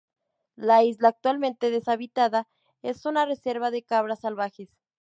[0.55, 2.47] La isla, actualmente deshabitada,
[2.81, 4.75] es una reserva de cabras salvajes.